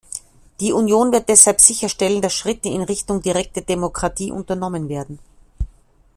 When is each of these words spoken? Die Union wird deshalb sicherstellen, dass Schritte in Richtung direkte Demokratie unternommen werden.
Die 0.61 0.73
Union 0.73 1.11
wird 1.11 1.29
deshalb 1.29 1.61
sicherstellen, 1.61 2.23
dass 2.23 2.33
Schritte 2.33 2.67
in 2.69 2.81
Richtung 2.81 3.21
direkte 3.21 3.61
Demokratie 3.61 4.31
unternommen 4.31 4.89
werden. 4.89 5.19